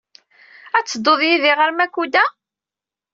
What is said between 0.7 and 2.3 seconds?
Ad tedduḍ yid-i ɣer Makuda?